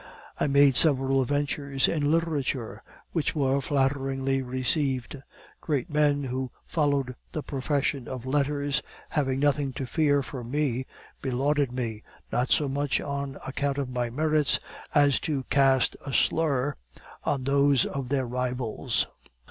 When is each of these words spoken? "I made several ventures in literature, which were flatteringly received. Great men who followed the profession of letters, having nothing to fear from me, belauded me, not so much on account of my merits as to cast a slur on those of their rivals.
"I 0.39 0.47
made 0.47 0.75
several 0.75 1.23
ventures 1.25 1.87
in 1.87 2.09
literature, 2.09 2.81
which 3.11 3.35
were 3.35 3.61
flatteringly 3.61 4.41
received. 4.41 5.15
Great 5.61 5.91
men 5.91 6.23
who 6.23 6.49
followed 6.65 7.15
the 7.33 7.43
profession 7.43 8.07
of 8.07 8.25
letters, 8.25 8.81
having 9.09 9.39
nothing 9.39 9.73
to 9.73 9.85
fear 9.85 10.23
from 10.23 10.49
me, 10.49 10.87
belauded 11.21 11.71
me, 11.71 12.01
not 12.31 12.49
so 12.49 12.67
much 12.67 12.99
on 12.99 13.37
account 13.45 13.77
of 13.77 13.91
my 13.91 14.09
merits 14.09 14.59
as 14.95 15.19
to 15.19 15.43
cast 15.51 15.95
a 16.03 16.11
slur 16.11 16.75
on 17.23 17.43
those 17.43 17.85
of 17.85 18.09
their 18.09 18.25
rivals. 18.25 19.05